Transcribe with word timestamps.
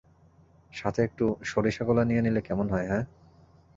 সাথে 0.73 0.99
একটু 1.03 1.25
সরিষাগোলা 1.43 2.03
নিয়ে 2.05 2.21
নিলে 2.21 2.41
কেমন 2.41 2.67
হয়, 2.69 2.87
হ্যাঁ? 2.87 3.03